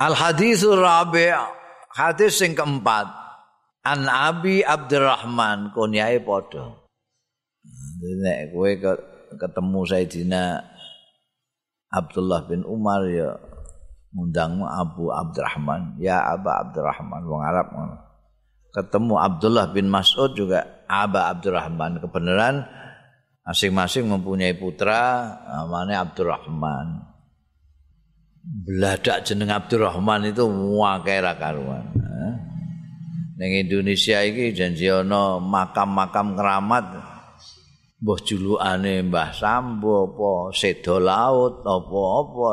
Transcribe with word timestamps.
Al 0.00 0.16
hadisur 0.16 0.80
rabi' 0.80 1.28
hadis 1.92 2.40
sing 2.40 2.56
keempat 2.56 3.04
an 3.84 4.08
Abi 4.08 4.64
Abdurrahman 4.64 5.76
kunyae 5.76 6.24
padha. 6.24 6.72
Nek 8.00 8.56
kowe 8.56 8.70
ketemu 9.36 9.80
Sayyidina 9.84 10.64
Abdullah 11.92 12.48
bin 12.48 12.64
Umar 12.64 13.04
ya 13.12 13.36
ngundangmu 14.16 14.64
Abu 14.64 15.12
Abdurrahman, 15.12 16.00
ya 16.00 16.18
Aba 16.32 16.64
Abdurrahman 16.64 17.22
wong 17.28 17.42
Arab. 17.44 17.68
Ketemu 18.72 19.14
Abdullah 19.20 19.68
bin 19.74 19.92
Mas'ud 19.92 20.32
juga 20.32 20.86
Aba 20.88 21.28
Abdurrahman. 21.28 22.00
Kebenaran 22.00 22.64
masing-masing 23.44 24.08
mempunyai 24.08 24.56
putra 24.56 25.28
namanya 25.44 26.08
Abdurrahman. 26.08 27.09
Beladak 28.44 29.28
jeneng 29.28 29.52
Abdurrahman 29.52 30.32
itu 30.32 30.44
wakai 30.76 31.20
karuan. 31.36 31.84
Neng 33.40 33.56
Indonesia 33.56 34.20
iki 34.20 34.52
janji 34.52 34.92
ana 34.92 35.40
makam-makam 35.40 36.36
keramat 36.36 36.92
mbah 38.00 38.20
julukane 38.20 39.04
Mbah 39.04 39.32
Sambo 39.32 40.12
apa 40.12 40.52
Sedo 40.52 41.00
Laut 41.00 41.64
apa-apa. 41.64 42.50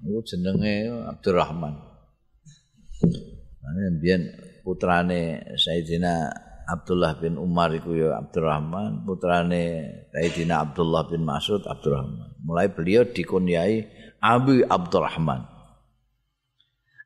Iku 0.00 0.20
jenenge 0.26 0.90
Abdurrahman. 1.06 1.74
Ane 3.62 3.82
mbiyen 3.94 4.22
putrane 4.66 5.54
Sayyidina 5.54 6.34
Abdullah 6.70 7.18
bin 7.18 7.34
Umar 7.38 7.74
iku 7.74 7.94
ya 7.94 8.18
Abdurrahman, 8.18 9.06
putrane 9.06 9.86
Sayyidina 10.14 10.66
Abdullah 10.66 11.06
bin 11.10 11.22
Mas'ud 11.26 11.62
Abdurrahman. 11.66 12.42
Mulai 12.42 12.70
beliau 12.74 13.06
dikunyai 13.06 13.86
Abi 14.20 14.60
Abdurrahman. 14.64 15.48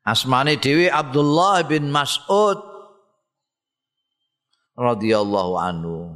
Asmane 0.05 0.61
Dewi 0.61 0.91
Abdullah 0.91 1.65
bin 1.65 1.89
Mas'ud 1.89 2.61
radhiyallahu 4.77 5.55
anhu 5.57 6.13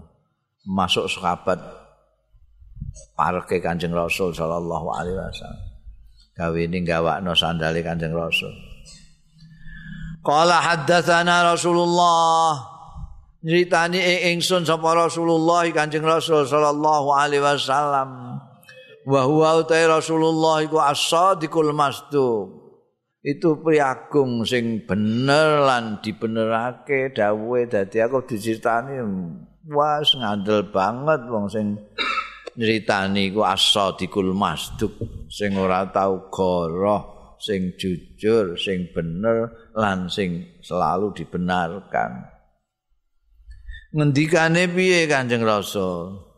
masuk 0.68 1.10
sahabat 1.10 1.58
parke 3.18 3.58
Kanjeng 3.64 3.96
Rasul 3.96 4.36
sallallahu 4.36 4.88
alaihi 4.94 5.18
wasallam. 5.18 5.66
Gawe 6.38 6.62
ning 6.70 6.86
gawakno 6.86 7.34
sandale 7.34 7.82
Kanjeng 7.82 8.14
Rasul. 8.14 8.54
Qala 10.22 10.62
haddatsana 10.62 11.48
Rasulullah 11.48 12.60
nyritani 13.42 14.30
ingsun 14.36 14.68
sapa 14.68 14.94
Rasulullah 14.94 15.66
Kanjeng 15.72 16.06
Rasul 16.06 16.46
sallallahu 16.46 17.10
alaihi 17.10 17.42
wasallam. 17.42 18.29
Wa 19.08 19.22
huwa 19.24 19.64
utai 19.64 19.88
Rasulullah 19.88 20.64
iku 20.66 20.82
as-sadiqul 20.84 21.72
masduq 21.72 22.60
itu 23.20 23.60
priagung 23.60 24.48
sing 24.48 24.88
bener 24.88 25.64
lan 25.64 26.00
dibenerake 26.00 27.12
dawuhe. 27.12 27.68
Dadi 27.68 28.00
aku 28.00 28.24
diceritani 28.24 29.00
wis 29.68 30.10
ngandel 30.16 30.72
banget 30.72 31.28
wong 31.28 31.52
sing 31.52 31.76
nyritani 32.56 33.32
iku 33.32 33.44
as-sadiqul 33.44 34.32
masduq 34.32 34.96
sing 35.28 35.56
ora 35.60 35.88
tau 35.92 36.32
goroh 36.32 37.36
sing 37.40 37.76
jujur 37.80 38.60
sing 38.60 38.92
bener 38.92 39.72
lan 39.76 40.12
sing 40.12 40.60
selalu 40.60 41.16
dibenarkan. 41.16 42.40
Ngendikane 43.90 44.70
piye 44.70 45.10
Kanjeng 45.10 45.42
Rasul 45.42 46.29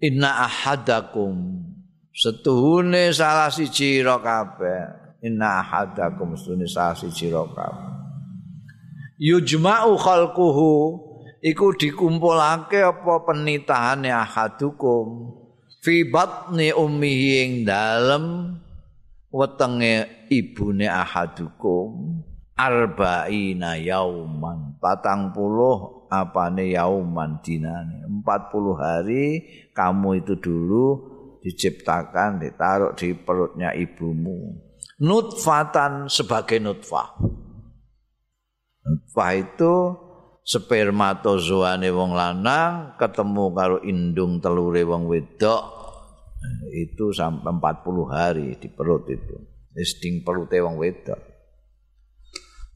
inna 0.00 0.48
ahadakum. 0.48 1.64
Setuhune 2.10 3.12
salah 3.14 3.52
siji 3.52 4.02
ro 4.02 4.18
kabeh. 4.18 5.16
Inna 5.24 5.60
ahadakum 5.62 6.34
setuhune 6.34 6.66
salah 6.66 6.96
siji 6.96 7.30
ro 7.30 7.48
kabeh. 7.52 7.92
Yujma'u 9.20 9.94
khalquhu. 10.00 10.72
Iku 11.40 11.72
dikumpulake 11.72 12.84
apa 12.84 13.24
penitahane 13.24 14.12
ahadukum. 14.12 15.36
Fi 15.80 16.04
batni 16.04 16.68
ummihi 16.68 17.30
ing 17.40 17.52
dalem 17.64 18.56
wetenge 19.32 20.28
ibune 20.28 20.84
ahadukum 20.84 22.20
arba'ina 22.60 23.80
yauman. 23.80 24.76
Patang 24.76 25.32
puluh 25.32 26.08
apane 26.12 26.76
yauman 26.76 27.40
dinane? 27.40 28.04
Empat 28.04 28.52
puluh 28.52 28.76
hari 28.76 29.44
kamu 29.72 30.20
itu 30.20 30.36
dulu 30.36 30.86
diciptakan 31.40 32.44
ditaruh 32.44 32.92
di 32.92 33.16
perutnya 33.16 33.72
ibumu. 33.72 34.60
Nutfatan 35.00 36.12
sebagai 36.12 36.60
nutfah. 36.60 37.16
Nutfah 38.84 39.32
itu 39.32 39.74
spermatozoane 40.44 41.88
wong 41.88 42.12
lanang 42.12 43.00
ketemu 43.00 43.44
karo 43.56 43.76
indung 43.80 44.44
telure 44.44 44.84
wong 44.84 45.08
wedok. 45.08 45.80
Itu 46.72 47.12
sampai 47.12 47.52
40 47.52 48.04
hari 48.08 48.48
di 48.60 48.68
perut 48.68 49.08
itu. 49.08 49.36
Isting 49.76 50.24
perute 50.24 50.60
wong 50.60 50.76
wedok 50.76 51.29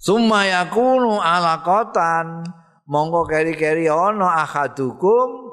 Summa 0.05 0.45
yakunu 0.45 1.17
alaqatan 1.17 2.45
monggo 2.85 3.25
keri-keri 3.25 3.89
ana 3.89 4.45
ahadukum 4.45 5.49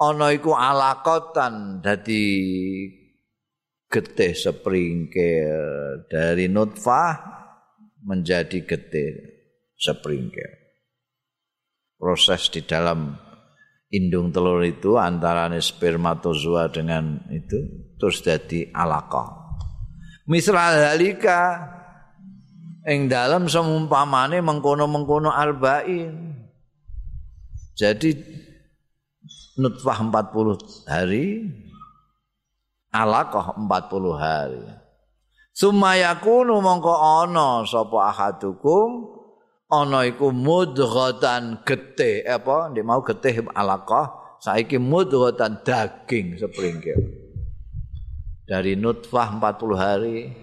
ana 0.00 0.32
iku 0.32 0.56
alaqatan 0.56 1.84
dadi 1.84 2.24
getih 3.92 4.32
sepringkil 4.32 6.08
dari 6.08 6.48
nutfah 6.48 7.20
menjadi 8.08 8.64
getih 8.64 9.12
sepringkil. 9.76 10.52
Proses 12.00 12.48
di 12.48 12.64
dalam 12.64 13.12
indung 13.92 14.32
telur 14.32 14.64
itu 14.64 14.96
antara 14.96 15.52
spermatozoa 15.52 16.72
dengan 16.72 17.28
itu 17.28 17.92
terus 18.00 18.24
jadi 18.24 18.72
alaqah. 18.72 19.60
Misal 20.24 20.56
halika 20.56 21.68
ing 22.86 23.06
dalam 23.06 23.46
semumpamane 23.46 24.42
mengkono-mengkono 24.42 25.30
arba'in. 25.30 26.34
Jadi 27.78 28.10
nutfah 29.58 29.98
40 30.02 30.90
hari 30.90 31.46
alaqah 32.92 33.56
40 33.56 34.16
hari. 34.18 34.62
Sumayakunu 35.52 36.64
mongko 36.64 36.94
ana 36.96 37.64
sapa 37.68 38.08
ahadukum 38.08 39.20
ana 39.68 40.08
iku 40.08 40.32
mudghatan 40.32 41.60
getih 41.64 42.24
apa 42.24 42.72
ndek 42.72 42.84
mau 42.84 43.04
getih 43.04 43.44
alaqah 43.52 44.36
saiki 44.40 44.80
mudghatan 44.80 45.60
daging 45.60 46.40
sepringkil. 46.40 47.00
Dari 48.48 48.76
nutfah 48.76 49.32
40 49.32 49.76
hari 49.76 50.41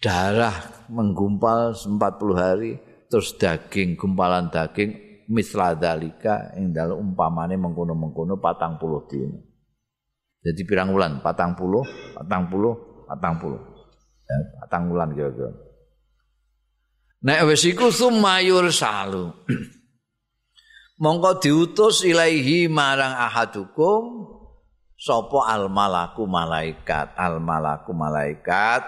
darah 0.00 0.88
menggumpal 0.88 1.76
40 1.76 2.00
hari 2.34 2.80
terus 3.06 3.36
daging 3.36 4.00
gumpalan 4.00 4.48
daging 4.48 5.24
misla 5.30 5.76
dalika 5.76 6.56
ing 6.58 6.74
dalem 6.74 7.12
umpamane 7.12 7.54
mengkono-mengkono 7.54 8.40
40 8.42 9.10
dina. 9.12 9.38
Jadi 10.40 10.60
pirang 10.64 10.96
wulan 10.96 11.20
40, 11.20 12.16
40, 12.16 12.24
40. 12.24 13.70
Ya, 14.24 14.36
patang 14.64 14.88
wulan 14.88 15.12
kira-kira. 15.12 15.52
Nek 17.20 17.40
wis 17.52 17.62
iku 17.68 17.92
sumayur 17.92 18.72
salu. 18.72 19.28
Mongko 21.02 21.40
diutus 21.44 22.04
ilaihi 22.08 22.68
marang 22.72 23.12
ahadukum 23.12 24.24
sapa 24.96 25.48
al 25.48 25.68
malaku 25.72 26.24
malaikat 26.24 27.16
al 27.16 27.40
malaku 27.40 27.92
malaikat 27.92 28.84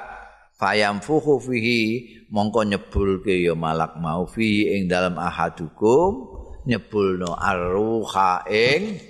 fayam 0.62 1.03
fuhu 1.03 1.43
fihi 1.43 2.06
mongko 2.31 2.62
nyebulke 2.62 3.43
ya 3.43 3.59
malak 3.59 3.99
mau 3.99 4.23
fi 4.31 4.70
ing 4.79 4.87
dalam 4.87 5.19
ahadukum 5.19 6.38
nyebulno 6.70 7.35
arruha 7.35 8.47
ing 8.47 9.03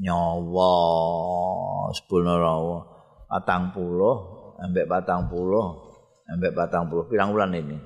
nyawa. 0.00 0.72
Sepuluh 1.92 2.40
rawa. 2.40 2.78
Patang 3.28 3.76
puluh 3.76 4.16
ambek 4.56 4.88
patang 4.88 5.28
puluh 5.28 5.92
ambek 6.24 6.56
patang 6.56 6.88
puluh. 6.88 7.04
Pirang 7.12 7.36
bulan 7.36 7.52
ini? 7.52 7.76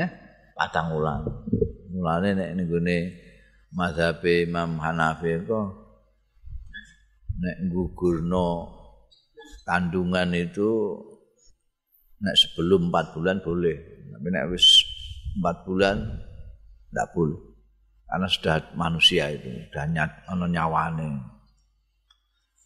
Eh? 0.00 0.06
Patang 0.56 0.96
bulan 0.96 1.20
mulane 1.90 2.38
nek 2.38 2.50
nggone 2.54 2.98
mazhab 3.74 4.22
Imam 4.22 4.78
Hanafi 4.78 5.42
kok 5.42 5.68
nek 7.42 7.56
gugurno 7.66 8.48
kandungan 9.66 10.30
itu 10.34 10.96
nek 12.20 12.36
sebelum 12.36 12.92
4 12.92 13.14
bulan 13.16 13.36
boleh 13.40 13.76
tapi 14.12 14.28
nek 14.28 14.46
wis 14.52 14.84
4 15.40 15.66
bulan 15.66 15.96
ndak 16.92 17.08
boleh 17.16 17.40
karena 18.10 18.26
sudah 18.26 18.56
manusia 18.74 19.30
itu 19.32 19.48
sudah 19.70 19.84
nyat 19.88 20.10
ono 20.28 20.46
nyawane 20.48 21.08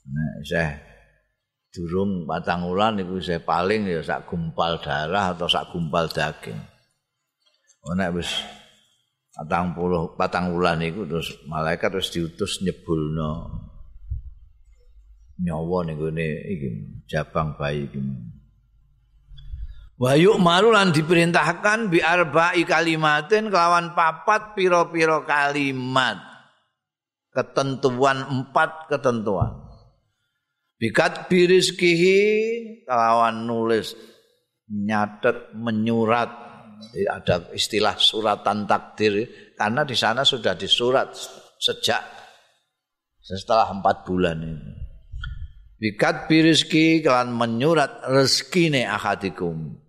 nek 0.05 0.33
saya 0.45 0.95
durung 1.75 2.23
patang 2.23 2.71
wulan 2.71 3.03
iku 3.03 3.19
saya 3.19 3.43
paling 3.43 3.91
ya 3.91 3.99
sak 3.99 4.31
gumpal 4.31 4.79
darah 4.79 5.35
atau 5.35 5.51
sak 5.51 5.75
gumpal 5.75 6.07
daging. 6.07 6.55
Nek 7.99 8.15
wis 8.15 8.31
patang 9.35 9.75
puluh 9.75 10.15
patang 10.15 10.55
wulan 10.55 10.79
iku 10.79 11.03
terus 11.03 11.35
malaikat 11.51 11.91
terus 11.91 12.15
diutus 12.15 12.63
nyebulno 12.63 13.51
nyawa 15.43 15.83
ning 15.83 15.99
gone 15.99 16.27
iki 16.47 16.69
jabang 17.11 17.59
bayi 17.59 17.91
iki. 17.91 17.99
Wa 20.05 20.21
yu'maru 20.21 20.77
lan 20.77 20.93
diperintahkan 20.93 21.89
bi 21.89 22.05
arba'i 22.05 22.69
kalimatin 22.69 23.49
kelawan 23.49 23.97
papat 23.97 24.53
piro-piro 24.53 25.25
kalimat. 25.25 26.21
Ketentuan 27.33 28.21
empat 28.29 28.93
ketentuan. 28.93 29.65
Bikat 30.77 31.33
birizkihi 31.33 32.21
kelawan 32.85 33.49
nulis 33.49 33.97
nyatet 34.69 35.57
menyurat 35.57 36.29
ada 37.09 37.49
istilah 37.57 37.97
suratan 37.97 38.69
takdir 38.69 39.25
karena 39.57 39.89
di 39.89 39.97
sana 39.97 40.21
sudah 40.21 40.53
disurat 40.53 41.17
sejak 41.57 42.05
setelah 43.25 43.73
empat 43.73 44.05
bulan 44.05 44.37
ini. 44.37 44.73
Bikat 45.81 46.29
birizki 46.29 47.01
kalian 47.01 47.33
menyurat 47.33 48.05
rezeki 48.05 48.85
ahadikum. 48.85 49.84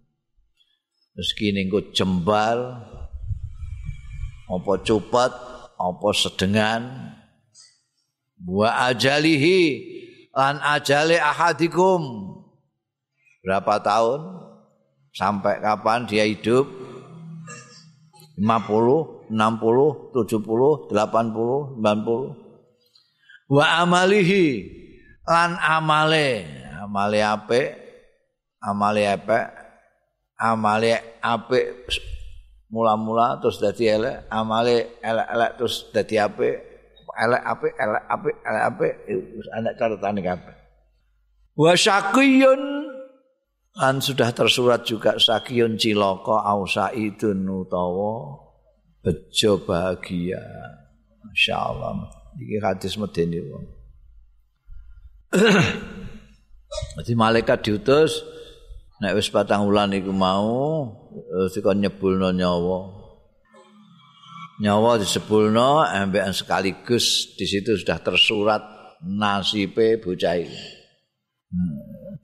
Rezeki 1.16 1.56
ini 1.56 1.72
jembal, 1.96 2.76
apa 4.52 4.74
cepat, 4.84 5.32
apa 5.80 6.10
sedengan, 6.12 7.16
wa 8.44 8.92
ajalihi 8.92 9.80
lan 10.36 10.60
ajale 10.60 11.16
ahadikum. 11.16 12.04
Berapa 13.48 13.80
tahun? 13.80 14.44
Sampai 15.16 15.64
kapan 15.64 16.04
dia 16.04 16.28
hidup? 16.28 16.68
50 18.36 19.32
60 19.32 19.32
70 19.32 20.92
80 20.92 20.92
90 20.92 22.36
wa 23.48 23.64
amalihi 23.80 24.68
lan 25.24 25.56
amale. 25.64 26.44
Amale 26.84 27.24
apik 27.24 27.80
amale 28.60 29.08
apik 29.08 29.65
amale 30.36 31.20
apik 31.24 31.88
mula-mula 32.72 33.40
terus 33.40 33.62
dadi 33.62 33.88
elek 33.88 34.28
amale 34.28 35.00
elek-elek 35.00 35.52
terus 35.56 35.76
dadi 35.96 36.16
apik 36.20 36.56
elek 37.16 37.44
apik 37.48 37.74
elek 37.80 38.04
apik 38.12 38.36
elek 38.44 38.64
apik 38.68 38.94
ana 39.56 39.70
catetane 39.80 40.22
kabeh. 40.22 40.56
Wa 41.56 41.72
syaqiyun 41.72 42.62
lan 43.76 44.00
sudah 44.00 44.32
tersurat 44.32 44.84
juga 44.84 45.16
sakiyun 45.16 45.80
cilaka 45.80 46.44
ausaidun 46.52 47.44
utawa 47.48 48.44
bejo 49.04 49.64
bahagia. 49.64 50.44
Masyaallah. 51.24 52.12
Iki 52.36 52.58
hadis 52.60 53.00
medeni 53.00 53.40
wong. 53.40 53.66
Jadi 57.00 57.14
malaikat 57.16 57.64
diutus 57.64 58.24
nek 59.02 59.16
wis 59.16 59.28
patang 59.28 59.68
wulan 59.68 59.92
iku 59.92 60.16
mau 60.16 60.88
dikon 61.52 61.84
nyebulno 61.84 62.32
nyawa 62.32 62.80
nyawa 64.64 64.96
disebulno 65.00 65.84
ambek 65.84 66.32
sekaligus 66.32 67.36
di 67.36 67.44
situ 67.44 67.76
sudah 67.76 68.00
tersurat 68.00 68.64
nasibe 69.04 70.00
bocah 70.00 70.36
ini. 70.40 70.64
Hmm. 71.52 71.76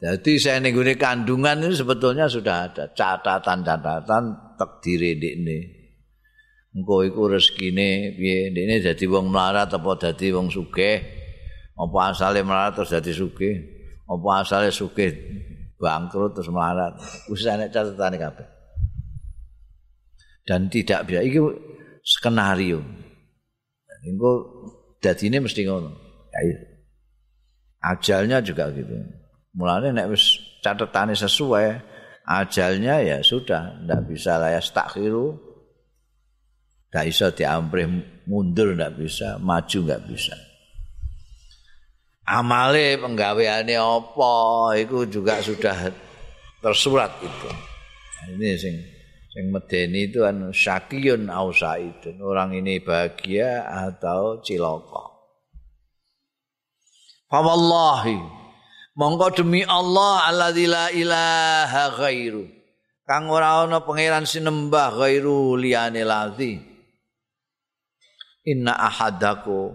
Jadi 0.02 0.42
saya 0.42 0.58
nengguni 0.58 0.98
kandungan 0.98 1.62
ini 1.62 1.78
sebetulnya 1.78 2.26
sudah 2.26 2.72
ada 2.72 2.90
catatan-catatan 2.90 4.58
takdir 4.58 4.98
ini. 5.14 5.60
Engko 6.72 7.04
iku 7.06 7.30
rezekine 7.30 8.16
piye? 8.18 8.50
Dene 8.50 8.82
dadi 8.82 9.06
wong 9.06 9.30
melarat 9.30 9.70
apa 9.76 9.92
dadi 10.00 10.34
wong 10.34 10.50
sugih? 10.50 11.04
Apa 11.78 12.16
asale 12.16 12.42
melarat 12.42 12.82
terus 12.82 12.96
dadi 12.96 13.12
sugih? 13.14 13.56
Apa 14.10 14.42
asale 14.42 14.74
sugih 14.74 15.12
bangkrut 15.82 16.38
terus 16.38 16.54
melarat? 16.54 17.02
Wis 17.26 17.50
ana 17.50 17.66
catatane 17.66 18.22
kabeh. 18.22 18.48
Dan 20.46 20.70
tidak 20.70 21.10
bisa 21.10 21.26
iki 21.26 21.42
skenario. 22.06 22.86
Engko 24.06 24.32
dadine 25.02 25.42
mesti 25.42 25.66
ngono. 25.66 25.90
Ajalnya 27.82 28.46
juga 28.46 28.70
gitu. 28.70 28.94
Mulane 29.58 29.90
nek 29.90 30.14
wis 30.14 30.38
catetane 30.62 31.18
sesuai 31.18 31.92
ajalnya 32.26 33.02
ya 33.02 33.18
sudah 33.20 33.82
ndak 33.84 34.06
bisa 34.06 34.38
layas 34.38 34.70
takhiru 34.70 35.36
ndak 36.94 37.06
bisa 37.10 37.28
diamprih 37.34 37.88
mundur 38.30 38.78
ndak 38.78 38.96
bisa 38.96 39.42
maju 39.42 39.80
ndak 39.90 40.02
bisa 40.06 40.36
amale 42.28 42.98
penggaweane 42.98 43.76
apa 43.78 44.34
itu 44.78 45.06
juga 45.10 45.42
sudah 45.42 45.90
tersurat 46.62 47.12
itu 47.22 47.50
ini 48.32 48.54
sing 48.58 48.76
Yang 49.32 49.48
medeni 49.48 50.12
itu 50.12 50.28
anu 50.28 50.52
syakiyun 50.52 51.32
au 51.32 51.56
saidun. 51.56 52.20
Orang 52.20 52.52
ini 52.52 52.84
bahagia 52.84 53.64
atau 53.64 54.44
cilaka. 54.44 55.08
Fa 57.32 57.40
wallahi 57.40 58.20
mongko 59.00 59.28
demi 59.32 59.64
Allah 59.64 60.28
alladzi 60.28 60.68
la 60.68 60.92
ilaha 60.92 61.84
ghairu. 61.96 62.44
Kang 63.08 63.32
ora 63.32 63.64
ana 63.64 63.80
pangeran 63.88 64.28
sinembah 64.28 65.00
ghairu 65.00 65.56
liyane 65.56 66.04
ladzi. 66.04 66.60
Inna 68.52 68.76
ahadaku 68.76 69.72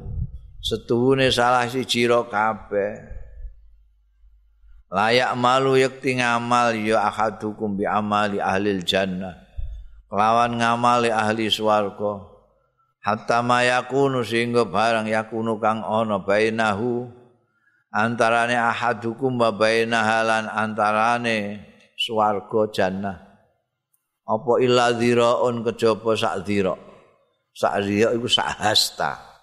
setuhune 0.66 1.30
salah 1.30 1.70
siji 1.70 2.10
ro 2.10 2.26
kabeh. 2.26 3.14
Layak 4.90 5.34
malu 5.38 5.78
yakti 5.78 6.18
ngamal 6.18 6.74
ya 6.74 7.06
ahadukum 7.06 7.78
bi 7.78 7.86
amali 7.86 8.42
ahli 8.42 8.82
jannah. 8.82 9.34
Lawan 10.10 10.58
ngamali 10.58 11.10
ahli 11.10 11.46
swarga. 11.50 12.34
Hatta 13.02 13.38
mayakunu 13.42 14.26
sehingga 14.26 14.66
barang 14.66 15.06
yakunu 15.06 15.62
kang 15.62 15.86
ana 15.86 16.18
bainahu 16.18 17.06
antarane 17.94 18.58
ahadukum 18.58 19.38
wa 19.38 19.54
bainahalan 19.54 20.50
antarane 20.50 21.62
swarga 21.94 22.60
jannah. 22.74 23.18
Apa 24.26 24.58
illa 24.58 24.90
dhiraun 24.90 25.62
kejaba 25.62 26.18
sak 26.18 26.42
dhira. 26.42 26.74
Sak 27.54 27.86
dhira 27.86 28.10
iku 28.14 28.26
sak 28.26 28.58
hasta 28.58 29.35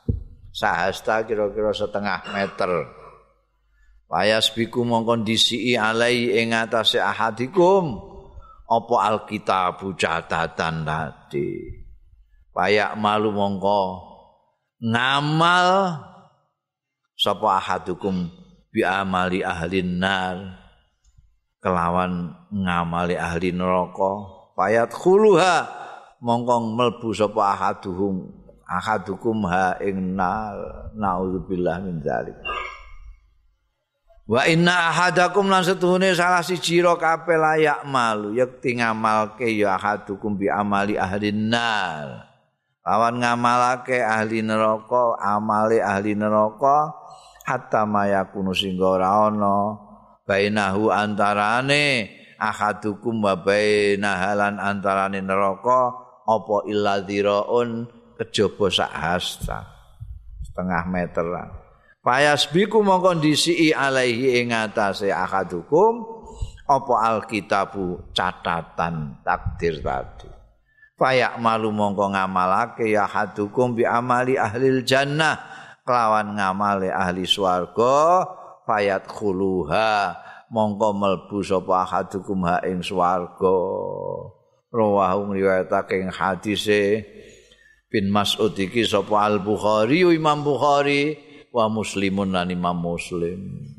sak 0.53 0.73
hasta 0.77 1.25
kira-kira 1.25 1.73
setengah 1.73 2.21
meter. 2.29 2.71
Payas 4.05 4.53
biku 4.53 4.85
mongkondisi 4.85 5.73
alai 5.73 6.37
ing 6.37 6.53
atase 6.53 7.01
ahadikum. 7.01 8.13
Apa 8.69 8.95
alkitab 9.09 9.81
catatan 9.97 10.85
tadi? 10.85 11.81
Payak 12.53 12.93
malu 13.01 13.33
mongko 13.33 13.81
ngamal 14.77 15.99
sapa 17.17 17.57
ahadukum 17.57 18.29
bi 18.69 18.85
amali 18.85 19.41
ahli 19.41 19.81
nar. 19.81 20.61
Kelawan 21.57 22.37
ngamali 22.53 23.17
ahli 23.17 23.49
neraka. 23.49 24.29
Payat 24.53 24.93
khuluha 24.93 25.65
mongko 26.21 26.55
mlebu 26.77 27.09
sapa 27.17 27.57
ahaduhum 27.57 28.42
ahadukum 28.67 29.47
ha 29.47 29.77
ing 29.83 30.15
naudzubillah 30.95 31.83
min 31.83 31.99
dzalik 31.99 32.37
Wa 34.23 34.47
inna 34.47 34.87
ahadakum 34.87 35.51
lan 35.51 35.67
setuhune 35.67 36.15
salah 36.15 36.39
siji 36.39 36.79
ro 36.79 36.95
kabeh 36.95 37.35
layak 37.35 37.83
malu 37.83 38.31
yakti 38.31 38.79
ngamalke 38.79 39.51
ya 39.51 39.75
ahadukum 39.75 40.39
bi 40.39 40.47
amali 40.47 40.95
ahli 40.95 41.35
nar. 41.35 42.31
Lawan 42.87 43.19
ngamalake 43.19 43.99
ahli 43.99 44.39
neraka, 44.39 45.19
amali 45.19 45.83
ahli 45.83 46.15
neraka 46.15 46.95
hatta 47.43 47.83
mayakunu 47.83 48.55
singgo 48.55 48.95
ora 48.95 49.27
ana 49.27 49.75
bainahu 50.23 50.87
antarane 50.87 52.07
ahadukum 52.39 53.23
wa 53.23 53.35
bainahalan 53.35 54.55
antarane 54.59 55.19
neraka 55.19 55.91
apa 56.23 56.55
illa 56.71 57.03
dhiraun 57.03 57.87
kejaba 58.19 58.67
sak 58.69 58.91
hasta 58.91 59.59
setengah 60.45 60.83
meter 60.85 61.25
lah. 61.25 61.49
Fayasbiku 62.03 62.83
mongko 62.83 63.17
ndisi 63.17 63.71
alaihi 63.71 64.43
ing 64.43 64.51
atase 64.51 65.07
akadukum 65.07 66.03
apa 66.67 66.93
alkitabu 66.99 68.11
catatan 68.11 69.23
takdir 69.23 69.79
tadi. 69.79 70.27
Fayak 70.99 71.39
malu 71.39 71.71
mongko 71.71 72.11
ngamalake 72.11 72.91
ya 72.91 73.07
hadukum 73.07 73.73
bi 73.73 73.87
amali 73.87 74.35
ahli 74.35 74.83
jannah 74.83 75.39
kelawan 75.83 76.35
ngamali 76.35 76.91
ahli 76.91 77.27
swarga 77.27 78.27
fayat 78.63 79.07
khuluha 79.07 80.15
mongko 80.51 80.89
melbu 80.95 81.39
sapa 81.43 81.83
hadukum 81.83 82.47
ha 82.47 82.63
ing 82.63 82.79
swarga 82.79 83.57
rawahu 84.71 85.33
riwayatake 85.35 86.03
ing 86.03 86.11
hadise 86.13 87.03
bin 87.93 88.09
Mas'ud 88.09 88.57
iki 88.57 88.81
sapa 88.81 89.29
Al 89.29 89.37
Bukhari 89.45 90.01
Imam 90.01 90.41
Bukhari 90.41 91.13
wa 91.53 91.69
Muslimun 91.69 92.33
lan 92.33 92.49
Imam 92.49 92.73
Muslim 92.73 93.69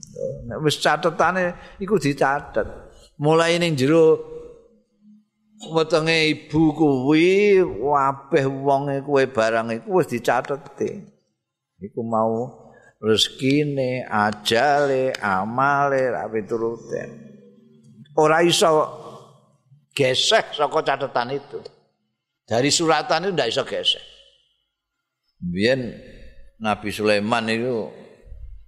nek 0.47 0.63
wis 0.63 0.79
catetane 0.79 1.75
iku 1.83 1.99
dicatet 1.99 2.71
mulai 3.19 3.59
ning 3.59 3.75
jero 3.75 4.23
wetenge 5.75 6.31
ibu 6.31 6.71
kuwi 6.79 7.59
wabeh 7.59 8.47
wonge 8.47 9.03
kuwe 9.03 9.27
barang 9.27 9.75
iku 9.83 9.99
wis 9.99 10.07
dicateti 10.07 11.03
iku 11.83 12.01
mau 12.07 12.65
rezekine, 13.05 14.07
ajale, 14.09 15.13
amale, 15.21 16.11
rapi 16.11 16.41
turuten. 16.49 17.11
Ora 18.17 18.41
iso 18.41 18.89
gesek 19.93 20.57
saka 20.57 20.81
catatan 20.81 21.37
itu. 21.37 21.61
Dari 22.45 22.69
suratan 22.69 23.25
itu 23.25 23.33
ndak 23.33 23.49
iso 23.49 23.65
gesek. 23.65 24.05
Biyen 25.41 25.97
Nabi 26.61 26.93
Sulaiman 26.93 27.49
itu 27.49 27.89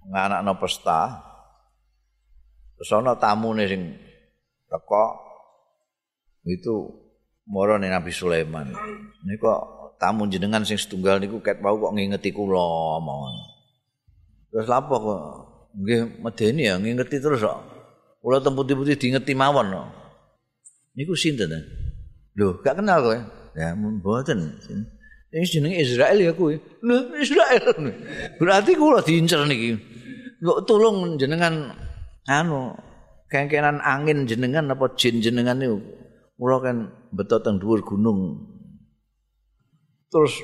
nganakno 0.09 0.57
pesta. 0.57 1.21
Terus 2.77 2.89
ana 2.93 3.17
tamune 3.17 3.65
sing 3.69 3.93
teko 4.69 5.05
itu 6.45 6.89
moro 7.49 7.77
Nabi 7.77 8.09
Sulaiman. 8.09 8.73
Niku 9.25 9.45
tamu 10.01 10.25
jenengan 10.29 10.65
sing 10.65 10.77
setunggal 10.77 11.21
niku 11.21 11.41
ket 11.41 11.61
wau 11.61 11.77
kok 11.77 11.93
ngingeti 11.93 12.33
kula 12.33 12.97
mawon. 13.01 13.33
Terus 14.53 14.65
lapo 14.69 14.95
kok 14.97 15.21
nggih 15.77 16.21
medeni 16.21 16.65
ya 16.65 16.81
ngerti 16.81 17.21
terus 17.21 17.45
kok. 17.45 17.61
Kula 18.21 18.41
teng 18.41 18.57
putih-putih 18.57 18.97
diingeti 18.97 19.37
mawon 19.37 19.69
kok. 19.69 19.87
Niku 20.97 21.13
sinten? 21.13 21.53
Lho, 22.37 22.57
gak 22.61 22.81
kenal 22.81 23.01
kowe. 23.01 23.17
Ya 23.57 23.73
mboten. 23.73 24.53
Ini 25.33 25.45
jenenge 25.49 25.77
Israel 25.81 26.17
ya 26.21 26.31
kowe. 26.37 26.53
Lho, 26.85 26.95
Israel. 27.17 27.65
Berarti 28.37 28.77
kula 28.77 29.01
diincer 29.01 29.41
niki. 29.49 29.73
Kok 30.37 30.69
tolong 30.69 31.17
jenengan 31.17 31.73
anu 32.29 32.77
kengkenan 33.33 33.81
angin 33.81 34.29
jenengan 34.29 34.69
apa 34.69 34.93
jin 34.93 35.19
jenengan 35.19 35.57
niku. 35.57 35.81
Kula 36.37 36.61
kan 36.61 36.93
beto 37.09 37.41
teng 37.41 37.57
dhuwur 37.57 37.81
gunung. 37.81 38.45
Terus 40.13 40.37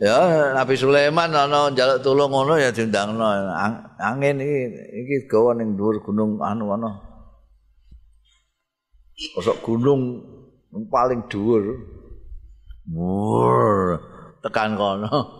Ya 0.00 0.52
Nabi 0.56 0.76
Sulaiman 0.76 1.28
ana 1.32 1.72
njaluk 1.72 2.04
tulung 2.04 2.32
ngono 2.32 2.60
ya 2.60 2.68
diundangno. 2.68 3.24
Angin 3.96 4.40
iki 4.40 4.60
iki 5.04 5.16
gawa 5.24 5.56
ning 5.56 5.76
dhuwur 5.76 6.04
gunung 6.04 6.36
anu 6.44 6.68
ana. 6.72 7.00
Kosok 9.36 9.60
gunung 9.64 10.20
paling 10.90 11.26
dhuwur. 11.26 11.64
Wur 12.90 13.98
tekan 14.42 14.78
kono. 14.78 15.38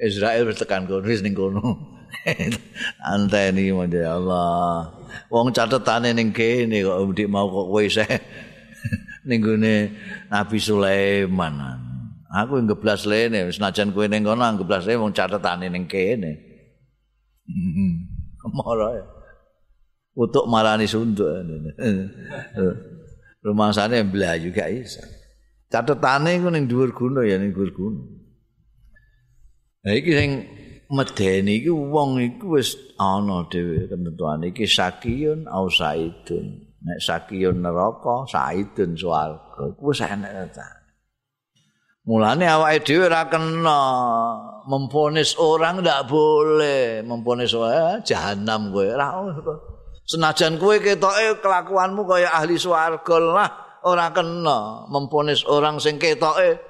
Israel 0.00 0.48
wis 0.48 0.58
tekan 0.60 0.88
kono 0.88 1.04
wis 1.04 1.20
ning 1.20 1.36
kono. 1.36 1.62
Anteni 3.12 3.72
ya 3.72 4.16
Allah. 4.16 4.92
Wong 5.28 5.52
catetane 5.52 6.12
ning 6.12 6.32
kene 6.32 6.84
kok 6.84 6.98
ndik 7.12 7.28
mau 7.28 7.48
kok 7.48 7.66
kowe 7.72 7.82
isih 7.84 8.08
ning 9.28 9.40
Nabi 10.28 10.58
Sulaiman. 10.60 11.54
Aku 12.32 12.56
yang 12.56 12.64
geblas 12.64 13.04
lene, 13.04 13.44
senajan 13.52 13.92
kue 13.92 14.08
neng 14.08 14.24
kono, 14.24 14.40
geblas 14.56 14.88
lene, 14.88 15.04
mau 15.04 15.12
catetane 15.12 15.68
neng 15.68 15.84
kene. 15.84 16.32
Marah 18.56 18.92
ya. 18.96 19.04
Untuk 20.12 20.44
marani 20.44 20.84
sunduk. 20.84 21.28
Rumah 23.42 23.74
sana 23.74 23.98
yang 23.98 24.14
belah 24.14 24.38
juga 24.38 24.70
isa. 24.70 25.02
Catetane 25.66 26.38
ku 26.38 26.46
neng 26.46 26.70
dhuwur 26.70 26.94
gunung 26.94 27.26
ya 27.26 27.34
neng 27.42 27.50
dhuwur 27.50 27.74
gunung. 27.74 28.06
Nah 29.82 29.92
iki 29.98 30.14
sing 30.14 30.30
medeni 30.86 31.58
iki 31.58 31.72
wong 31.74 32.22
iku 32.22 32.54
wis 32.54 32.78
ana 33.02 33.42
dhewe 33.50 33.90
ketentuan 33.90 34.46
iki 34.46 34.62
sakiyun 34.62 35.50
au 35.50 35.66
saidun. 35.66 36.70
Nek 36.82 36.98
sakiyun 37.02 37.66
neraka, 37.66 38.30
saidun 38.30 38.94
swarga. 38.94 39.74
Ku 39.74 39.90
wis 39.90 40.06
enak 40.06 40.54
ta. 40.54 40.68
Mulane 42.06 42.46
awake 42.46 42.86
dhewe 42.86 43.10
ora 43.10 43.26
kena 43.26 43.78
memponis 44.70 45.34
orang 45.34 45.82
ndak 45.82 46.06
boleh 46.06 47.02
memponis 47.02 47.58
wae 47.58 47.98
jahanam 48.06 48.70
kowe 48.70 48.86
ora 48.86 49.08
senajan 50.12 50.60
kowe 50.60 50.76
ketoke 50.76 51.40
kelakuanmu 51.40 52.04
kaya 52.04 52.28
ahli 52.28 52.60
swarga 52.60 53.16
lah 53.16 53.50
ora 53.88 54.12
kena. 54.12 54.84
Memponis 54.92 55.48
orang 55.48 55.80
sing 55.80 55.96
ketoke 55.96 56.60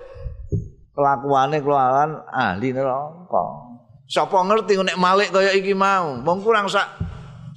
kelakuane 0.94 1.58
kelakuan 1.58 2.22
ahli 2.30 2.70
neraka. 2.70 3.74
Sapa 4.06 4.38
ngerti 4.46 4.78
nek 4.78 5.00
malik 5.00 5.34
kaya 5.34 5.50
iki 5.58 5.74
mau? 5.74 6.22
Wong 6.22 6.38
kurang 6.46 6.70
sak 6.70 6.86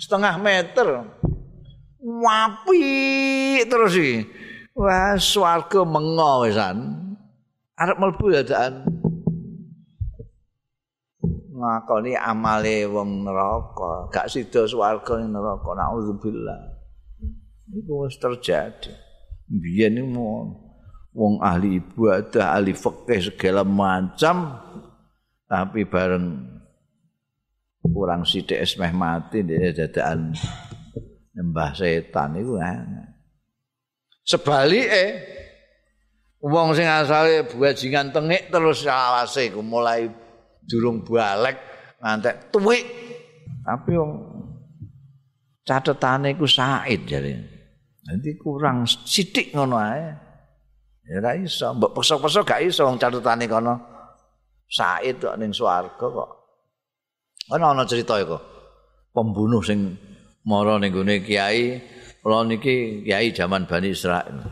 setengah 0.02 0.42
meter. 0.42 1.06
Wapi 2.02 3.62
terus 3.70 3.94
iki. 3.94 4.18
Wah 4.74 5.16
swarga 5.22 5.86
mengo 5.86 6.44
wisan 6.44 7.06
arep 7.76 7.96
mlebu 8.00 8.26
dadaan 8.32 8.88
ngakoni 11.56 12.20
amale 12.20 12.84
wong 12.92 13.24
neraka 13.24 14.12
gak 14.12 14.28
sida 14.28 14.68
swarga 14.68 15.24
ning 15.24 15.32
neraka 15.32 15.72
naudzubillah 15.72 16.60
iku 17.72 18.06
wis 18.06 18.20
terjadi. 18.20 18.92
Biyen 19.46 20.02
iki 20.02 20.10
wong 21.16 21.40
ahli 21.40 21.80
ibadah 21.80 22.60
ahli 22.60 22.76
fikih 22.76 23.32
segala 23.32 23.64
macam 23.64 24.60
tapi 25.48 25.88
bareng 25.88 26.56
kurang 27.86 28.26
sithik 28.26 28.60
esmeh 28.60 28.92
mati 28.92 29.46
dia 29.46 29.72
dadaan 29.72 30.34
nyembah 31.38 31.72
setan 31.78 32.36
iku 32.42 32.58
sebalike 34.26 35.06
wong 36.42 36.74
sing 36.74 36.90
asale 36.90 37.46
bajingan 37.46 38.10
tengik 38.10 38.50
terus 38.50 38.84
awase 38.90 39.54
iku 39.54 39.62
mulai 39.62 40.10
durung 40.66 41.06
balik 41.06 41.58
ngantek 42.02 42.54
tuwik! 42.54 42.86
Tapi 43.66 43.92
wong 43.98 44.14
catetane 45.66 46.38
iku 46.38 46.46
said 46.46 47.02
jare. 47.10 47.34
Nanti 48.06 48.38
kurang 48.38 48.86
sithik 48.86 49.58
ngono 49.58 49.82
ae. 49.82 50.06
Ya 51.06 51.22
ora 51.22 51.38
iso 51.38 51.74
mbok 51.74 51.98
pesok-pesok 51.98 52.44
gak 52.46 52.62
iso 52.62 52.86
wong 52.86 53.02
catetane 53.02 53.50
kono. 53.50 53.74
Said 54.70 55.18
kok 55.18 55.38
ning 55.42 55.50
swarga 55.50 56.06
kok. 56.06 56.30
Ana 57.50 57.74
ana 57.74 57.90
cerita 57.90 58.22
iku. 58.22 58.38
Pembunuh 59.10 59.66
sing 59.66 59.98
mara 60.46 60.78
ning 60.78 60.94
gone 60.94 61.26
kiai 61.26 61.82
kula 62.22 62.46
niki 62.46 63.02
kiai 63.02 63.34
zaman 63.34 63.66
Bani 63.66 63.90
Israil. 63.90 64.46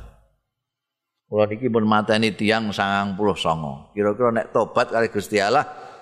Kula 1.29 1.46
niki 1.46 1.70
pun 1.70 1.86
mateni 1.86 2.34
tiyang 2.34 2.74
99. 2.74 3.93
Kira-kira 3.93 4.29
nek 4.34 4.50
tobat 4.50 4.89
kali 4.89 5.13
Gusti 5.13 5.38
Allah 5.38 5.92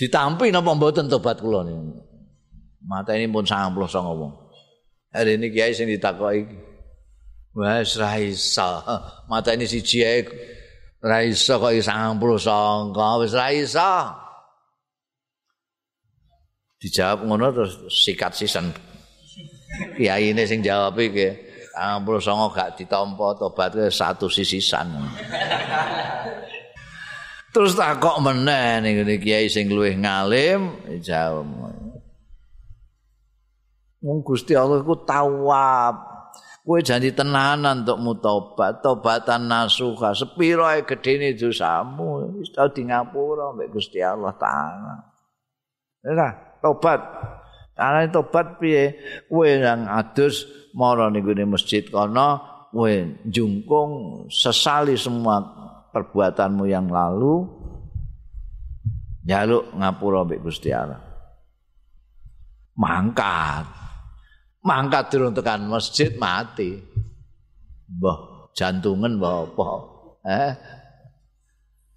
ditampi 0.00 0.48
napa 0.48 0.72
mboten 0.72 1.12
tobat 1.12 1.44
kula 1.44 1.60
niki. 1.68 2.00
Mateni 2.88 3.28
pun 3.28 3.44
99 3.44 3.76
wong. 4.16 4.32
Hari 5.12 5.36
ini 5.36 5.52
kiai 5.52 5.76
sing 5.76 5.92
ditakoki 5.92 6.48
Wes 7.52 8.00
ra 8.00 8.16
iso. 8.16 8.80
Mateni 9.30 9.68
siji 9.68 10.00
ae 10.00 10.24
ra 11.04 11.20
iso 11.20 11.60
kok 11.60 11.76
99 11.76 13.20
wis 13.20 13.32
ra 13.36 13.46
iso. 13.52 13.92
Dijawab 16.80 17.28
ngono 17.28 17.52
terus 17.52 17.76
sikat 17.92 18.32
sisan. 18.32 18.72
Kiai 20.00 20.32
ini 20.32 20.48
sing 20.48 20.64
jawab 20.64 20.96
iki. 20.96 21.52
Ampun 21.76 22.18
songo 22.18 22.50
gak 22.50 22.80
ditampa 22.80 23.36
tobat 23.36 23.76
satu 23.92 24.32
sisisan. 24.32 24.88
Terus 27.50 27.74
tak 27.74 27.98
kok 27.98 28.22
meneh 28.22 28.78
ning 28.78 29.02
kiai 29.18 29.50
sing 29.50 29.66
luwih 29.74 29.98
ngalim 29.98 30.70
jawab. 31.02 31.46
Wong 34.00 34.24
Gusti 34.24 34.54
Allah 34.54 34.80
iku 34.80 34.96
tawab. 35.02 36.08
Kowe 36.60 36.78
janji 36.78 37.10
tenanan 37.10 37.82
untuk 37.82 37.98
mutobat, 37.98 38.78
tobatan 38.84 39.50
nasuha, 39.50 40.14
sepiro 40.14 40.62
ae 40.68 40.86
gedene 40.86 41.34
dosamu, 41.34 42.36
wis 42.38 42.52
tau 42.54 42.70
di 42.70 42.86
ngapura 42.86 43.50
mbek 43.56 43.74
Gusti 43.74 43.98
Allah 43.98 44.30
taala. 44.38 44.94
Lah, 46.06 46.32
tobat. 46.62 47.00
Ana 47.74 48.06
tobat 48.12 48.60
piye? 48.62 48.94
Kowe 49.26 49.48
yang 49.48 49.90
adus 49.90 50.46
mara 50.76 51.10
ning 51.10 51.26
masjid 51.50 51.82
kana 51.90 52.38
kowe 52.70 52.92
jungkung 53.26 53.90
sesali 54.30 54.94
semua 54.94 55.42
perbuatanmu 55.92 56.64
yang 56.70 56.88
lalu 56.88 57.46
nyaluk 59.26 59.70
ngapura 59.76 60.24
mbek 60.26 60.42
Gusti 60.42 60.72
Allah. 60.72 61.10
mangkat. 62.80 63.68
Mangkat 64.64 65.04
durung 65.12 65.36
tekan 65.36 65.68
masjid 65.68 66.12
mati. 66.16 66.80
Mbah 67.88 68.52
jantungan 68.56 69.20
mbah 69.20 69.44
apa? 69.44 69.68
Eh? 70.24 70.52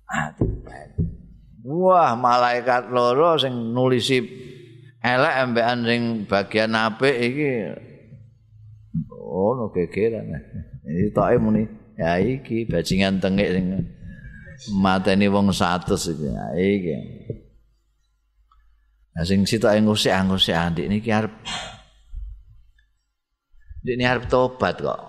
Mati. 0.08 0.46
Wah, 1.64 2.20
malaikat 2.20 2.92
loro 2.92 3.40
sing 3.40 3.72
nulisi 3.72 4.20
elek 5.00 5.34
ambekan 5.40 5.80
sing 5.88 6.02
bagian 6.28 6.76
apik 6.76 7.16
iki 7.16 7.72
oh 9.16 9.56
no 9.56 9.72
gegeran. 9.72 10.28
Iki 10.84 11.16
toke 11.16 11.36
muni 11.40 11.64
ya 12.00 12.18
iki 12.18 12.66
bajingan 12.66 13.22
tengik 13.22 13.50
sing 13.54 13.66
mateni 14.80 15.28
wong 15.28 15.52
100 15.52 15.90
iki. 16.14 16.28
Ya 16.30 16.46
iki. 16.58 16.96
Nah, 19.14 19.24
sing 19.28 19.46
sitok 19.46 19.78
ngusik 19.78 20.10
ngusik 20.10 20.58
andik 20.58 20.90
niki 20.90 21.14
arep 21.14 21.34
Ini 23.84 24.04
harap 24.08 24.32
tobat 24.32 24.80
kok. 24.80 25.00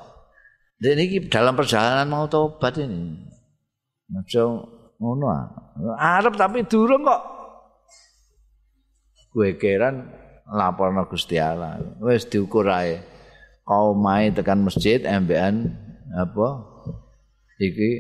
Ini 0.83 1.31
dalam 1.31 1.55
perjalanan 1.55 2.11
mau 2.11 2.27
tobat 2.27 2.75
ini. 2.83 3.23
Macam 4.11 4.67
ngono 4.99 5.27
ah. 5.31 5.47
Arep 6.19 6.35
tapi 6.35 6.67
durung 6.67 7.07
kok. 7.07 7.23
Gue 9.31 9.55
keran 9.55 10.11
laporno 10.51 11.07
Gusti 11.07 11.39
Allah. 11.39 11.79
Wis 12.03 12.27
diukur 12.27 12.67
ae. 12.67 12.99
Kau 13.63 13.95
tekan 14.35 14.67
masjid 14.67 15.01
MBN 15.01 15.71
apa? 16.19 16.74
Iki 17.65 17.91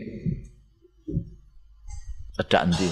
cedak 2.36 2.62
ndi? 2.68 2.90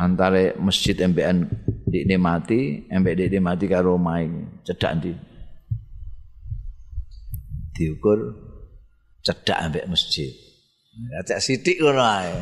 Antara 0.00 0.56
masjid 0.58 0.96
MBN 0.96 1.38
di 1.86 2.16
mati, 2.16 2.88
MBN 2.90 3.30
di 3.30 3.38
mati 3.38 3.64
karo 3.70 3.94
mai 3.94 4.26
cedak 4.66 4.92
ndi? 4.98 5.12
diukur 7.80 8.36
cedak 9.24 9.56
ambek 9.56 9.88
masjid. 9.88 10.28
Cek 11.24 11.40
sithik 11.40 11.80
ngono 11.80 12.04
ae. 12.04 12.36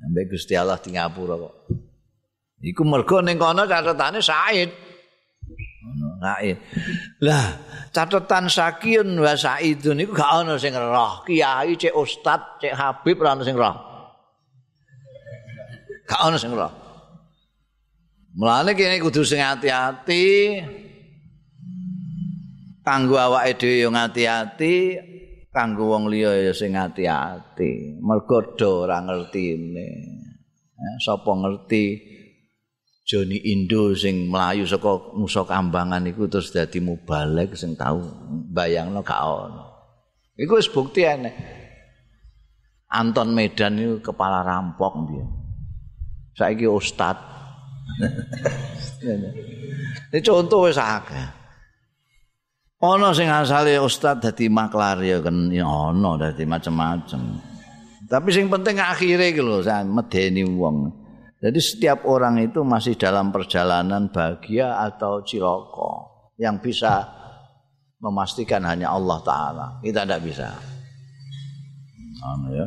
Ambek 0.00 0.32
Gusti 0.32 0.56
Allah 0.56 0.80
di 0.80 0.96
ngapura 0.96 1.36
kok. 1.36 1.54
Iku 2.64 2.82
mergo 2.88 3.20
ning 3.20 3.36
kono 3.36 3.68
catetane 3.68 4.24
Said. 4.24 4.87
Said. 6.18 6.58
Lah, 7.22 7.46
catatan 7.94 8.50
Sakiun 8.50 9.22
wa 9.22 9.38
Saidun 9.38 10.02
iku 10.02 10.12
gak 10.18 10.42
ono 10.42 10.58
sing 10.58 10.74
roh. 10.74 11.22
Kiai 11.22 11.78
cek 11.78 11.94
ustad, 11.94 12.58
cek 12.58 12.74
habib 12.74 13.22
ora 13.22 13.38
ono 13.38 13.46
sing 13.46 13.54
roh. 13.54 13.74
Gak 16.10 16.20
ono 16.26 16.36
sing 16.36 16.50
roh. 16.50 16.72
Mulane 18.34 18.74
kene 18.74 18.98
kudu 18.98 19.22
sing 19.22 19.38
hati-hati. 19.38 20.26
kanggo 22.88 23.20
awake 23.20 23.60
dhewe 23.60 23.84
yo 23.84 23.88
ngati-ati 23.92 24.74
kanggo 25.52 25.92
wong 25.92 26.08
liya 26.08 26.40
ya 26.40 26.52
sing 26.56 26.72
ngati-ati 26.72 28.00
mergo 28.00 28.56
do 28.56 28.88
ora 28.88 29.04
ngertine 29.04 29.84
eh, 30.72 30.96
sapa 31.04 31.28
ngerti 31.36 31.84
Joni 33.08 33.40
Indo 33.40 33.96
sing 33.96 34.28
melayu 34.28 34.68
saka 34.68 35.16
Nusa 35.16 35.40
Kambangan 35.48 36.04
iku 36.12 36.28
terus 36.28 36.52
dadi 36.52 36.76
mubalek 36.76 37.56
sing 37.56 37.72
tau 37.72 38.04
bayangno 38.52 39.00
gak 39.00 39.24
ono. 39.24 39.64
Iku 40.36 40.60
wis 40.60 40.68
bukti 40.68 41.08
ene 41.08 41.32
Anton 42.92 43.32
Medan 43.32 43.80
itu 43.80 44.04
kepala 44.04 44.44
rampok 44.44 45.08
dia 45.08 45.24
saiki 46.36 46.68
ustad. 46.68 47.16
Ini 50.12 50.20
contoh 50.20 50.68
wis 50.68 50.76
akeh. 50.76 51.28
Ono 52.84 53.16
sing 53.16 53.32
asale 53.32 53.80
ustad 53.80 54.20
dadi 54.20 54.52
maklar 54.52 55.00
ya 55.00 55.24
kan 55.24 55.48
ono 55.48 56.20
dadi 56.20 56.44
macam-macam. 56.44 57.20
Tapi 58.04 58.28
sing 58.36 58.52
penting 58.52 58.84
akhire 58.84 59.32
iki 59.32 59.40
lho 59.40 59.64
medeni 59.88 60.44
wong. 60.44 61.07
Jadi 61.38 61.60
setiap 61.62 62.02
orang 62.10 62.42
itu 62.42 62.66
masih 62.66 62.98
dalam 62.98 63.30
perjalanan 63.30 64.10
bahagia 64.10 64.82
atau 64.90 65.22
ciloko 65.22 65.92
yang 66.34 66.58
bisa 66.58 67.06
memastikan 68.02 68.66
hanya 68.66 68.90
Allah 68.90 69.18
taala. 69.22 69.66
Kita 69.78 70.02
tidak 70.02 70.22
bisa. 70.26 70.50
Ono 72.26 72.48
ya. 72.50 72.66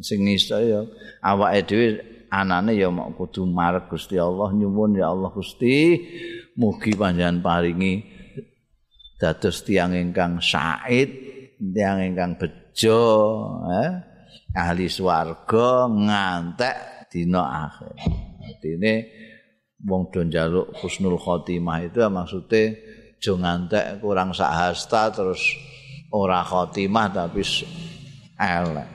Sing 0.00 0.24
nista 0.24 0.56
ya 0.56 0.80
awake 1.20 2.00
anane 2.32 2.72
ya 2.72 2.88
mau 2.88 3.12
kudu 3.12 3.44
marek 3.44 3.92
Gusti 3.92 4.16
Allah 4.16 4.48
nyuwun 4.56 4.96
ya 4.96 5.12
Allah 5.12 5.28
Gusti 5.36 6.00
mugi 6.56 6.96
panjenengan 6.96 7.44
paringi 7.44 8.00
dados 9.20 9.62
tiang 9.62 9.94
ingkang 9.94 10.42
said, 10.42 11.12
tiang 11.60 12.02
ingkang 12.02 12.34
bejo, 12.40 13.04
eh? 13.70 13.92
ahli 14.50 14.90
swarga 14.90 15.86
ngantek 15.86 16.91
dina 17.12 17.68
akhir. 17.68 17.92
Artine 18.40 19.12
wong 19.84 20.08
do 20.08 20.24
njaluk 20.24 20.72
husnul 20.80 21.20
khotimah 21.20 21.84
itu 21.84 22.00
maksudnya 22.08 22.72
jo 23.20 23.36
ngantek 23.36 24.00
kurang 24.00 24.32
sahasta 24.32 25.12
terus 25.12 25.44
ora 26.08 26.40
khotimah 26.40 27.12
tapi 27.12 27.44
elek. 28.40 28.88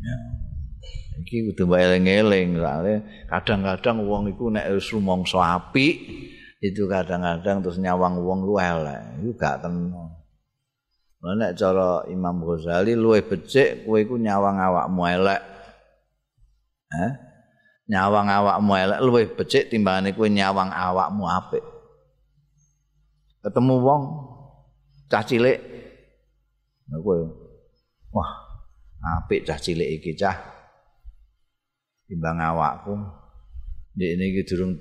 Ya. 0.00 0.16
iki 1.20 1.52
kudu 1.52 1.76
eling-eling 1.76 2.56
kadang-kadang 3.28 4.02
wong 4.02 4.32
iku 4.32 4.48
nek 4.48 4.66
wis 4.72 4.90
rumangsa 4.90 5.38
apik 5.60 6.00
itu 6.58 6.88
kadang-kadang 6.88 7.62
terus 7.62 7.78
nyawang 7.78 8.18
wong 8.18 8.42
ku 8.42 8.56
elek 8.58 9.20
iku 9.22 9.30
gak 9.38 9.62
kena 9.62 10.19
Nek 11.20 11.52
cara 11.52 12.08
Imam 12.08 12.40
Ghazali 12.40 12.96
luwih 12.96 13.20
becik 13.20 13.84
kowe 13.84 14.00
iku 14.00 14.16
nyawang 14.16 14.56
awakmu 14.56 15.02
elek. 15.04 15.42
Eh? 16.96 17.12
Nyawang 17.92 18.28
awakmu 18.32 18.72
elek 18.72 19.00
luwih 19.04 19.26
becik 19.36 19.68
timbangane 19.68 20.16
kowe 20.16 20.28
nyawang 20.32 20.72
awakmu 20.72 21.28
apik. 21.28 21.64
Ketemu 23.44 23.74
wong 23.84 24.02
cah 25.12 25.24
cilik. 25.24 25.60
kowe 26.90 27.20
wah, 28.10 28.30
apik 29.20 29.44
cah 29.44 29.60
cilik 29.60 30.00
iki 30.00 30.16
cah. 30.16 30.60
timbang 32.10 32.42
awakku 32.42 32.98
nek 33.94 34.18
iki 34.18 34.42
durung 34.42 34.74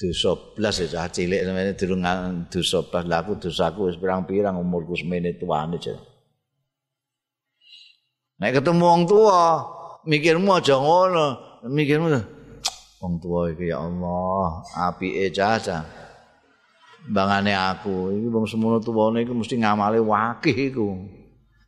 dosa 0.00 0.32
blas 0.56 0.80
ya 0.80 1.04
cilik 1.12 1.44
sampeyan 1.44 1.76
durung 1.76 2.02
dosa 2.48 2.80
blas. 2.88 3.04
Lha 3.04 3.16
aku 3.20 3.36
dosaku 3.36 3.92
wis 3.92 4.00
pirang-pirang 4.00 4.56
umurku 4.56 4.96
semene 4.96 5.36
tuane 5.36 5.76
aja 5.76 6.00
nek 8.40 8.56
ketemu 8.56 8.80
wong 8.80 9.02
tua 9.04 9.40
mikirmu 10.08 10.56
aja 10.56 10.80
ngono. 10.80 11.26
Mikirmu 11.68 12.08
wong 13.04 13.14
tua 13.20 13.52
iki 13.52 13.68
ya 13.68 13.84
Allah 13.84 14.64
apike 14.88 15.28
caca 15.36 15.84
bangane 17.12 17.52
aku 17.52 18.16
iki 18.16 18.28
wong 18.32 18.48
semono 18.48 18.80
tuwane 18.80 19.28
iki 19.28 19.36
mesti 19.36 19.60
ngamale 19.60 20.00
wakih 20.00 20.72
iku. 20.72 20.88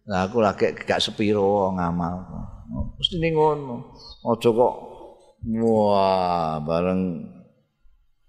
Lah 0.09 0.27
aku 0.27 0.41
lagi 0.41 0.73
gak 0.73 1.05
sepiro 1.05 1.77
ngamal. 1.77 2.25
Mesti 2.97 3.21
ning 3.21 3.37
ngono. 3.37 3.93
Aja 4.25 4.49
kok 4.49 4.75
wah 5.61 6.57
bareng 6.65 7.29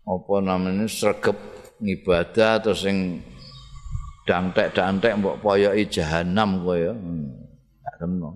apa 0.03 0.35
namanya 0.43 0.83
sregep 0.89 1.37
ngibadah 1.79 2.59
atau 2.59 2.75
sing 2.75 3.23
dantek-dantek 4.27 5.19
mbok 5.19 5.39
poyoki 5.39 5.87
jahanam 5.87 6.63
kowe 6.63 6.75
ya. 6.75 6.91
Hmm, 6.95 7.29
gak 7.83 7.95
kena 8.03 8.29